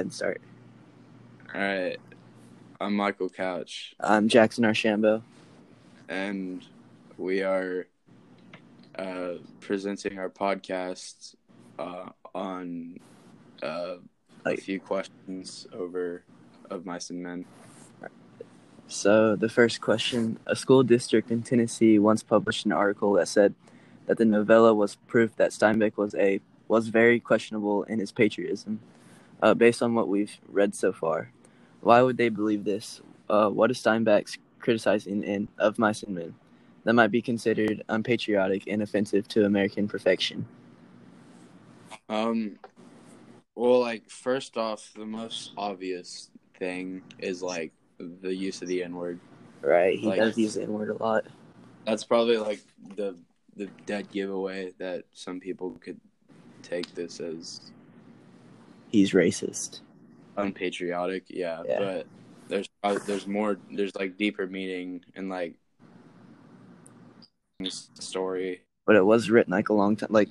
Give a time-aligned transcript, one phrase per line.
[0.00, 0.40] and start.
[1.54, 1.98] All right.
[2.80, 5.22] I'm Michael Couch, I'm Jackson Archambault.
[6.08, 6.64] and
[7.18, 7.86] we are
[8.98, 11.34] uh, presenting our podcast
[11.78, 12.98] uh, on
[13.62, 13.96] uh,
[14.46, 16.24] a few questions over
[16.70, 17.44] of mice and men.
[18.88, 23.54] So the first question: A school district in Tennessee once published an article that said
[24.06, 28.80] that the novella was proof that Steinbeck was a was very questionable in his patriotism.
[29.42, 31.30] Uh, based on what we've read so far,
[31.80, 33.00] why would they believe this?
[33.28, 36.34] Uh, what is Steinbeck's criticizing in of mice and men
[36.84, 40.46] that might be considered unpatriotic and offensive to American perfection?
[42.08, 42.58] Um,
[43.54, 48.94] well, like first off, the most obvious thing is like the use of the N
[48.94, 49.18] word.
[49.62, 51.24] Right, he Like- does use the N word a lot.
[51.86, 52.60] That's probably like
[52.96, 53.16] the
[53.56, 56.00] the dead giveaway that some people could
[56.62, 57.72] take this as
[58.90, 59.80] He's racist.
[60.36, 61.24] unpatriotic.
[61.28, 61.78] Yeah, Yeah.
[61.78, 62.06] but
[62.48, 63.58] there's uh, there's more.
[63.70, 65.54] There's like deeper meaning and like
[68.00, 68.62] story.
[68.86, 70.28] but it was written like a long time like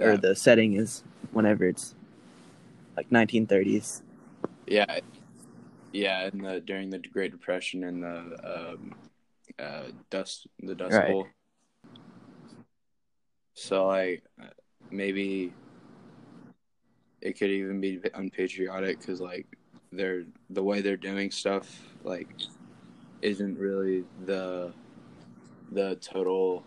[0.00, 1.94] or the setting is whenever it's
[2.96, 4.02] like 1930s
[4.66, 5.00] Yeah,
[5.92, 8.94] yeah, in the during the Great Depression and the um,
[9.58, 11.08] uh, dust the Dust Right.
[11.08, 11.26] Bowl.
[13.54, 14.22] So like
[14.90, 15.52] maybe
[17.26, 19.46] it could even be unpatriotic because like
[19.90, 22.28] they're the way they're doing stuff like
[23.20, 24.72] isn't really the
[25.72, 26.62] the total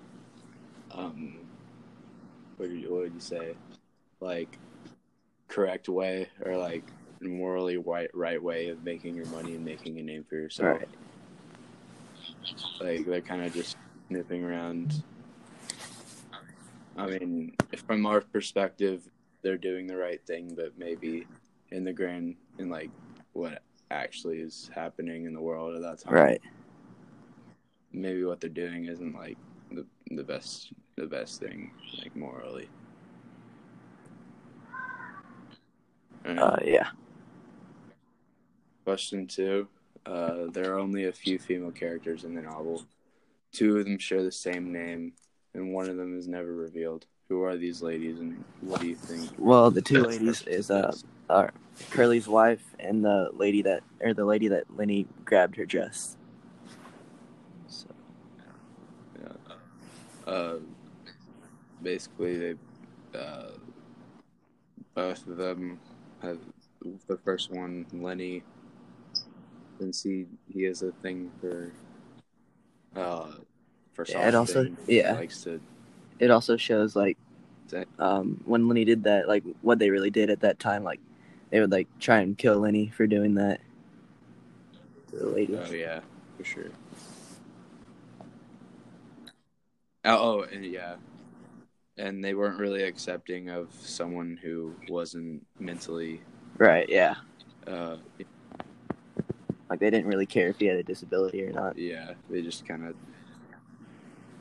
[0.92, 1.38] um
[2.58, 3.56] what did you, what would you say
[4.20, 4.58] like
[5.48, 6.84] correct way or like
[7.22, 10.80] morally right right way of making your money and making a name for yourself.
[10.80, 10.90] Right.
[12.82, 15.04] Like they're kind of just sniffing around.
[16.98, 17.56] I mean,
[17.88, 19.10] from our perspective,
[19.42, 21.28] they're doing the right thing, but maybe
[21.72, 22.90] in the grand, in like
[23.34, 26.42] what actually is happening in the world at that time, right
[27.92, 29.38] Maybe what they're doing isn't like
[29.72, 31.72] the the best the best thing,
[32.04, 32.70] like morally.
[36.26, 36.90] Uh yeah
[38.86, 39.68] Question two.
[40.06, 42.84] Uh, there are only a few female characters in the novel.
[43.52, 45.14] Two of them share the same name,
[45.54, 47.06] and one of them is never revealed.
[47.30, 49.30] Who are these ladies, and what do you think?
[49.38, 50.92] well the two ladies is uh
[51.30, 51.54] are
[51.92, 56.18] curly's wife and the lady that or the lady that lennie grabbed her dress
[57.68, 57.86] so
[59.20, 60.32] yeah.
[60.34, 60.56] Uh,
[61.84, 62.56] basically, they
[63.18, 63.52] uh,
[64.96, 65.80] both of them
[66.22, 66.38] have
[67.08, 68.44] the first one, Lennie.
[69.80, 71.72] Since he he has a thing for
[72.96, 73.28] uh
[73.94, 75.14] for Yeah, it also- yeah.
[75.14, 75.62] likes to
[76.20, 77.18] it also shows like
[78.00, 81.00] um when lennie did that like what they really did at that time like
[81.50, 83.60] they would like try and kill lennie for doing that
[85.12, 86.02] the lady Oh yeah,
[86.38, 86.70] for sure.
[90.06, 90.96] Oh, oh, and yeah,
[91.98, 96.22] and they weren't really accepting of someone who wasn't mentally.
[96.58, 97.16] right yeah
[97.68, 97.98] Uh,
[99.70, 102.68] like they didn't really care if he had a disability or not yeah, they just
[102.68, 102.96] kind of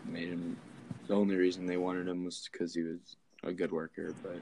[0.07, 0.57] made him.
[1.09, 4.39] The only reason they wanted him was because he was a good worker, but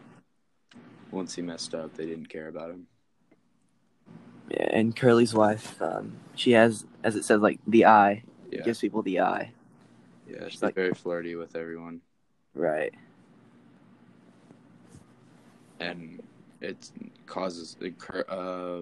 [1.11, 2.87] once he messed up, they didn't care about him.
[4.51, 8.23] Yeah, and Curly's wife, um, she has, as it says, like the eye.
[8.51, 9.53] Yeah, Gives people the eye.
[10.29, 12.01] yeah, she's like- very flirty with everyone.
[12.55, 12.95] Right.
[15.79, 16.23] and
[16.63, 16.91] it
[17.27, 17.77] causes
[18.31, 18.79] uh,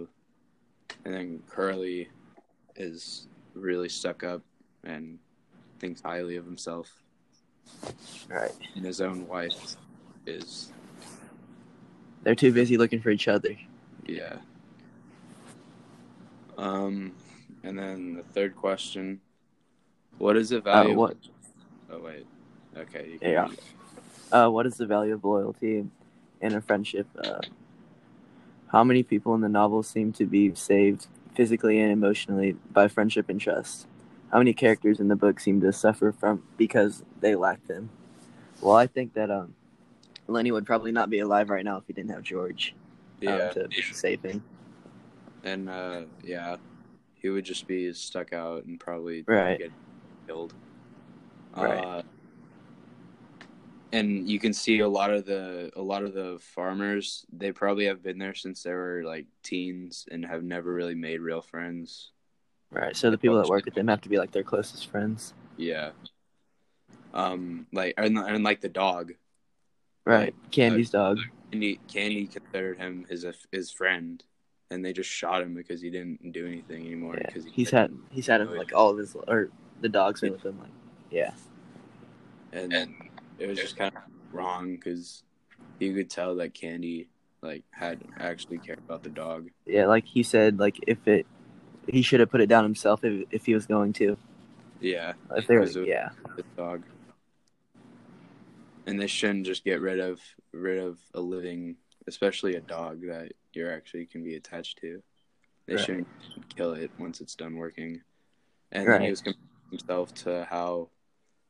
[1.05, 2.09] and then Curly
[2.77, 4.43] is really stuck up
[4.85, 5.19] and
[5.81, 7.03] thinks highly of himself,
[8.29, 8.53] Right.
[8.75, 9.77] and his own wife
[10.27, 10.73] is
[12.23, 13.57] They're too busy looking for each other.
[14.07, 14.37] yeah.
[16.57, 17.13] Um,
[17.63, 19.21] and then the third question:
[20.19, 20.95] What is the Uh, value?
[20.95, 21.17] what?
[21.91, 22.27] Oh wait,
[22.77, 23.11] okay.
[23.13, 23.49] You can Yeah.
[24.33, 25.85] Uh, what is the value of loyalty
[26.41, 27.07] in a friendship?
[27.23, 27.41] Uh,
[28.69, 33.29] how many people in the novel seem to be saved physically and emotionally by friendship
[33.29, 33.87] and trust?
[34.31, 37.91] How many characters in the book seem to suffer from because they lack them?
[38.61, 39.55] Well, I think that um,
[40.27, 42.75] Lennie would probably not be alive right now if he didn't have George
[43.27, 44.43] um, to save him.
[45.45, 46.57] and uh, yeah,
[47.15, 49.59] he would just be stuck out and probably Right.
[49.59, 49.73] get
[50.27, 50.55] killed.
[51.57, 51.79] Right.
[51.79, 52.03] Uh,
[53.93, 57.25] and you can see a lot of the a lot of the farmers.
[57.33, 61.21] They probably have been there since they were like teens and have never really made
[61.21, 62.11] real friends.
[62.75, 62.97] Right.
[62.97, 65.33] So the people that work with them have to be like their closest friends.
[65.57, 65.91] Yeah.
[67.13, 69.13] Um, like and, and like the dog,
[70.05, 70.35] Right.
[70.51, 71.19] Candy's dog.
[71.51, 74.23] Candy, Candy considered him his his friend,
[74.71, 77.15] and they just shot him because he didn't do anything anymore.
[77.17, 77.27] Yeah.
[77.29, 78.59] Because he He's had he's had him yeah.
[78.59, 79.51] like all of his or
[79.81, 80.71] the dogs are with him like
[81.11, 81.33] yeah
[82.53, 82.73] and
[83.39, 85.23] it was just kind of wrong because
[85.79, 87.09] you could tell that Candy
[87.43, 89.51] like had actually cared about the dog.
[89.67, 91.27] yeah like he said like if it
[91.89, 94.17] he should have put it down himself if if he was going to
[94.81, 96.85] Yeah, if they were yeah the dog.
[98.87, 100.21] And they shouldn't just get rid of
[100.53, 101.77] rid of a living,
[102.07, 105.03] especially a dog that you're actually can be attached to.
[105.67, 105.85] They Right.
[105.85, 106.09] shouldn't
[106.55, 108.03] kill it once it's done working.
[108.73, 109.39] And then he was comparing
[109.71, 110.91] himself to how,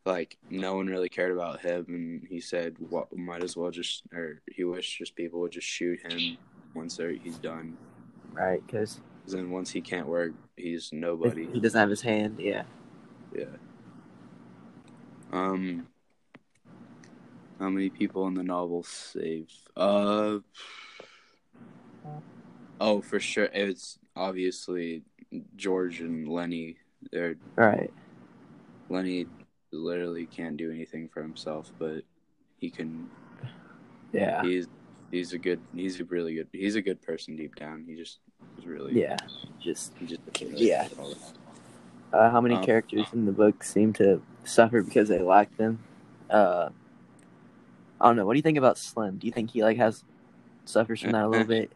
[0.06, 4.02] like, no one really cared about him, and he said, "What might as well just,"
[4.12, 6.38] or he wished just people would just shoot him
[6.74, 7.78] once they're, he's done.
[8.32, 11.48] right because 'Cause then once he can't work, he's nobody.
[11.52, 12.64] he doesn't have his hand yeah
[13.34, 13.46] Yeah.
[15.32, 15.88] Um.
[17.58, 19.50] How many people in the novel save?
[19.76, 20.38] Uh.
[22.80, 23.48] Oh, for sure.
[23.52, 25.02] It's obviously
[25.56, 26.76] George and Lennie.
[27.10, 27.90] They're right
[28.88, 29.26] Lennie
[29.72, 32.02] literally can't do anything for himself, but
[32.58, 33.08] he can.
[34.12, 34.68] yeah He's
[35.14, 35.60] he's a good.
[35.74, 36.48] He's a really good.
[36.52, 37.84] He's a good person deep down.
[37.86, 38.18] He just
[38.58, 39.00] is really.
[39.00, 39.16] yeah
[39.60, 40.20] just He just.
[40.56, 40.88] Yeah.
[42.12, 45.78] uh, how many Um, characters in the book seem to suffer because they lack them
[46.28, 46.68] uh
[48.00, 50.04] I don't know what do you think about Slim do you think he like has
[50.66, 51.70] suffers from that a little bit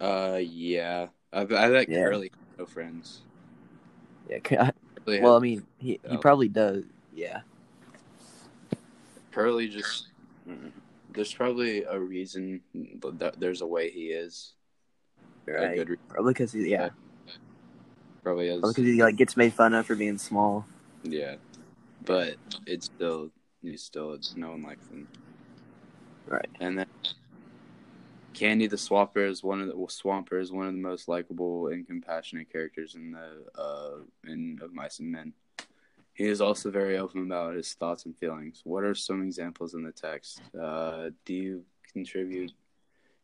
[0.00, 0.38] Uh.
[0.40, 1.08] Yeah.
[1.32, 2.04] I, I like Yeah.
[2.04, 2.30] Curly.
[2.58, 3.20] No friends.
[4.30, 4.72] yeah ca-
[5.04, 7.40] Curly well I mean he he probably does yeah
[9.32, 10.08] Curly just
[10.48, 10.72] mm,
[11.18, 12.60] there's probably a reason
[13.02, 14.52] that there's a way he is.
[15.48, 16.90] A right good re- probably because he yeah
[18.22, 18.60] probably is.
[18.60, 20.64] probably because he like gets made fun of for being small
[21.02, 21.36] Yeah,
[22.04, 22.36] but
[22.66, 23.30] it's still
[23.62, 25.08] he's still it's no one likes him.
[26.26, 26.48] Right.
[26.60, 26.86] And then
[28.34, 31.66] Candy the Swamper is one of the well, Swamper is one of the most likable
[31.68, 33.96] and compassionate characters in the uh
[34.30, 35.32] in of Mice and Men.
[36.18, 38.62] He is also very open about his thoughts and feelings.
[38.64, 40.40] What are some examples in the text?
[40.60, 42.50] Uh, do you contribute?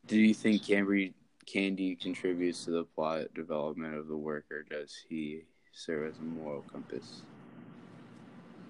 [0.06, 1.12] Do you think Candy
[1.44, 5.42] Candy contributes to the plot development of the work, or does he
[5.72, 7.22] serve as a moral compass?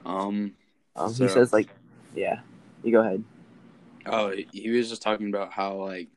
[0.06, 0.54] Um,
[0.96, 1.68] um, So- he says like
[2.14, 2.40] yeah
[2.82, 3.22] you go ahead
[4.06, 6.08] Oh, he was just talking about how like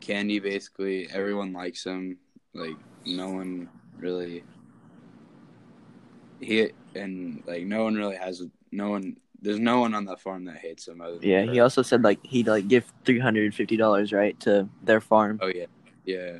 [0.00, 2.18] Candy basically everyone likes him.
[2.54, 3.68] Like no one
[3.98, 4.44] really
[6.40, 10.44] he and like no one really has no one there's no one on that farm
[10.44, 13.44] that hates him other than yeah he also said like he'd like give three hundred
[13.44, 15.38] and fifty dollars right to their farm.
[15.42, 15.66] Oh yeah.
[16.04, 16.36] Yeah.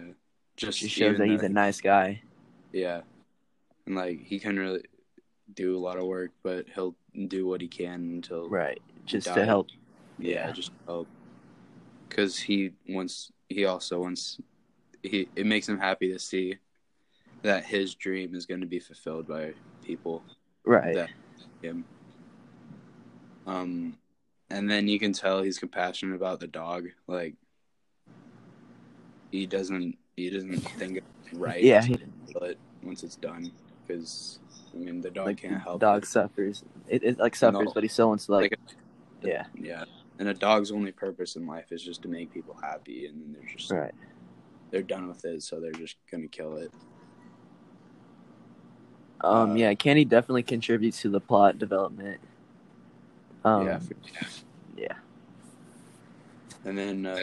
[0.56, 2.22] Just just shows that he's a nice guy.
[2.72, 3.00] Yeah.
[3.86, 4.84] And like he can really
[5.54, 6.94] do a lot of work, but he'll
[7.28, 8.80] do what he can until right.
[9.04, 9.68] just to help.
[10.18, 10.52] Yeah, Yeah.
[10.52, 11.08] just help.
[12.08, 14.40] Because he wants he also wants
[15.02, 16.58] he it makes him happy to see
[17.42, 19.52] that his dream is going to be fulfilled by
[19.84, 20.22] people
[20.64, 21.10] right that
[21.60, 21.84] him
[23.46, 23.96] um
[24.50, 27.34] and then you can tell he's compassionate about the dog like
[29.30, 31.96] he doesn't he doesn't think it's right Yeah, to he-
[32.32, 33.52] kill it once it's done
[33.86, 34.38] because
[34.74, 36.08] i mean the dog like can't help dog it.
[36.08, 37.72] suffers it, it like suffers No.
[37.74, 38.60] but he still wants to like, Like,
[39.22, 39.84] yeah yeah
[40.18, 43.32] and a dog's only purpose in life is just to make people happy and then
[43.32, 43.94] they're just right
[44.70, 46.72] they're done with it, so they're just gonna kill it.
[49.22, 52.20] Um Uh, yeah candy definitely contributes to the plot development
[53.44, 53.78] um yeah.
[54.76, 54.96] yeah
[56.64, 57.18] And then, uh,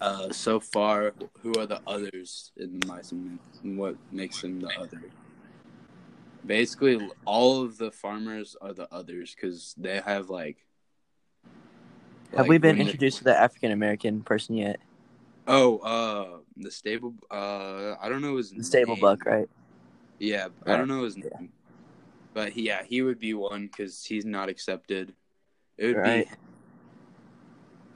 [0.00, 4.60] uh, so far, who are the others in the mice and men, what makes them
[4.60, 5.02] the other?
[6.46, 10.56] Basically, all of the farmers are the others because they have like.
[12.30, 14.80] have like, we been introduced to the african american person yet
[15.44, 17.14] Oh, uh, the stable.
[17.28, 19.48] Uh, I don't know his the stable buck right
[20.22, 21.46] Yeah, I don't know his name, Yeah.
[22.32, 25.12] but he, yeah, he would be one because he's not accepted.
[25.76, 26.28] It would Right.
[26.28, 26.34] be,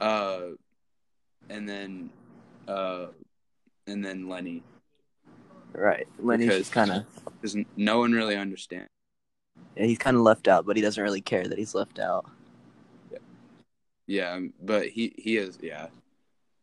[0.01, 0.41] uh,
[1.49, 2.09] and then,
[2.67, 3.07] uh,
[3.87, 4.61] and then Lennie,
[5.71, 7.05] right lennie's Because- just kind of
[7.41, 8.89] because no one really understands.
[9.77, 12.25] yeah, he's kind of left out but he doesn't really care that he's left out
[14.07, 15.87] Yeah, um, but he he is yeah.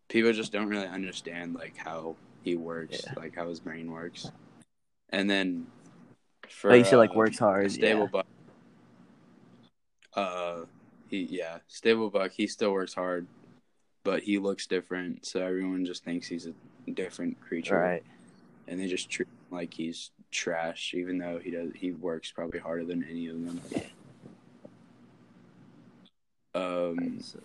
[0.09, 3.13] People just don't really understand like how he works, Yeah.
[3.17, 4.31] like how his brain works,
[5.11, 5.67] and then
[6.49, 8.07] for but he still like uh, works hard stable yeah.
[8.07, 8.27] buck
[10.15, 10.61] uh
[11.09, 13.27] he yeah stable buck he still works hard
[14.05, 15.27] but he looks different.
[15.27, 17.79] So everyone just thinks he's a different creature.
[17.79, 18.05] Right.
[18.69, 22.61] And they just treat him like he's trash even though he does he works probably
[22.61, 23.61] harder than any of them.
[26.55, 27.39] Um So,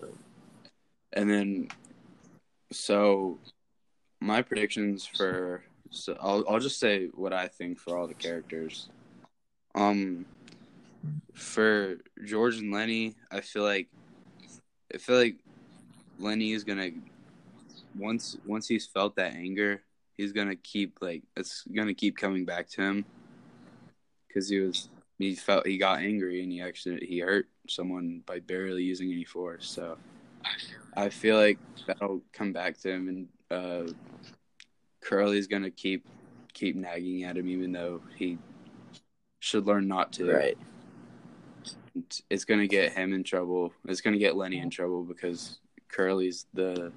[1.14, 1.70] and then
[2.72, 3.40] so
[4.20, 8.90] my predictions for so I'll I'll just say what I think for all the characters.
[9.76, 10.26] Um,
[11.34, 13.88] for George and Lennie, I feel like
[14.94, 15.38] I feel like
[16.20, 16.92] Lennie is gonna
[17.98, 19.82] once once he's felt that anger,
[20.18, 23.06] he's gonna keep like it's gonna keep coming back to him
[24.28, 28.40] because he was he felt he got angry and he actually he hurt someone by
[28.40, 29.70] barely using any force.
[29.70, 29.98] So
[30.96, 33.92] I feel like that'll come back to him and uh,
[35.10, 36.06] Curly's gonna keep
[36.54, 38.38] keep nagging at him even though he
[39.40, 40.32] should learn not to.
[40.32, 40.58] Right.
[42.30, 43.74] It's gonna get him in trouble.
[43.88, 46.92] It's gonna get Lennie in trouble because Curly's the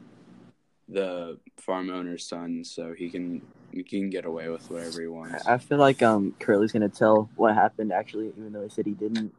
[0.91, 3.41] the farm owner's son, so he can
[3.73, 5.47] he can get away with whatever he wants.
[5.47, 8.93] I feel like um Curly's gonna tell what happened actually, even though he said he
[8.93, 9.33] didn't,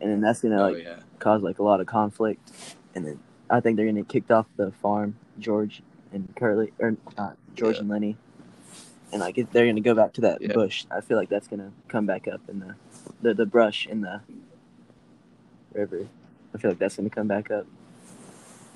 [0.00, 2.52] and then that's gonna oh like yeah, cause like a lot of conflict,
[2.94, 3.18] and then
[3.50, 7.76] I think they're gonna get kicked off the farm, George and Curly, or not George
[7.76, 7.80] Yeah.
[7.80, 8.16] and Lennie,
[9.12, 10.52] and like if they're gonna go back to that Yeah.
[10.52, 10.84] bush.
[10.90, 12.74] I feel like that's gonna come back up in the
[13.20, 14.20] the, the brush in the
[15.72, 16.08] river.
[16.54, 17.66] I feel like that's gonna come back up,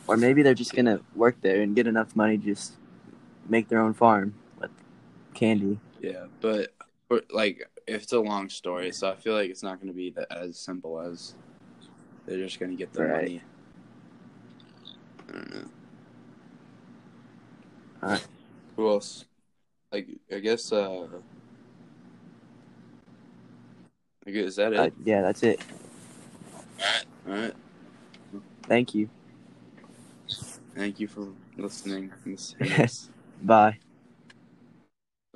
[0.07, 2.75] or maybe they're just gonna work there and get enough money to just
[3.49, 4.71] make their own farm with
[5.35, 5.79] candy.
[6.01, 6.73] yeah, but,
[7.09, 10.11] but like if it's a long story, so I feel like it's not gonna be
[10.11, 11.35] that as simple as
[12.27, 13.11] they're just gonna get the Right.
[13.11, 13.43] money.
[15.29, 15.65] I don't know.
[18.02, 18.26] Alright.
[18.76, 19.25] Who else?
[19.90, 20.73] Like I guess.
[20.73, 21.06] uh
[24.26, 24.78] I guess, is that it?
[24.78, 25.61] Uh, yeah, that's it.
[26.80, 27.04] All right.
[27.26, 27.54] All right.
[28.64, 29.09] Thank you.
[30.75, 32.12] Thank you for listening.
[32.25, 33.11] Miss Harris.
[33.42, 33.78] Bye.